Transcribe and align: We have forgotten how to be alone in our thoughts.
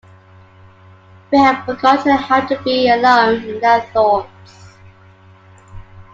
We 1.31 1.37
have 1.37 1.63
forgotten 1.63 2.17
how 2.17 2.41
to 2.47 2.59
be 2.63 2.89
alone 2.89 3.43
in 3.43 3.63
our 3.63 3.81
thoughts. 3.91 4.73